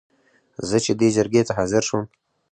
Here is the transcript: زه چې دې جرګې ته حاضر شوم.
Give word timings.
زه 0.69 0.77
چې 0.85 0.91
دې 0.99 1.09
جرګې 1.15 1.41
ته 1.47 1.51
حاضر 1.57 1.81
شوم. 1.87 2.03